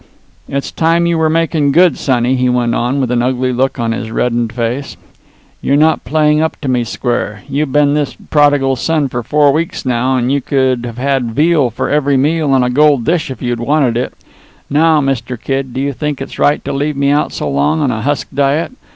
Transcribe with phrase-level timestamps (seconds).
[0.49, 3.91] "It's time you were making good, sonny," he went on, with an ugly look on
[3.91, 4.97] his reddened face.
[5.61, 7.43] "You're not playing up to me square.
[7.47, 11.69] You've been the prodigal son for four weeks now, and you could have had veal
[11.69, 14.13] for every meal on a gold dish if you'd wanted it.
[14.71, 15.39] Now, Mr.
[15.39, 18.25] Kid, do you think it's right to leave me out so long on a husk
[18.33, 18.71] diet?